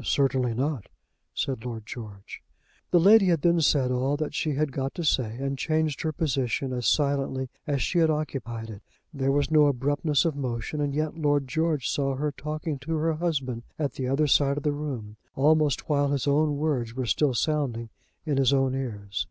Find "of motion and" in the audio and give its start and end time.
10.24-10.94